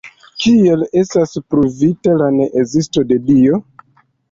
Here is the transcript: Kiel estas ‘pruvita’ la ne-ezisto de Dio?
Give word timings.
Kiel 0.45 0.85
estas 1.01 1.35
‘pruvita’ 1.51 2.17
la 2.23 2.31
ne-ezisto 2.39 3.07
de 3.13 3.21
Dio? 3.31 3.63